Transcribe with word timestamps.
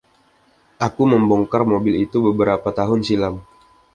Aku 0.87 1.03
membongkar 1.11 1.61
mobil 1.71 1.93
itu 2.05 2.17
beberapa 2.27 2.69
tahun 2.79 3.01
silam. 3.07 3.35